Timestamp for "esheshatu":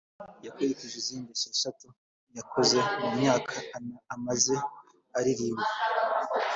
1.35-1.87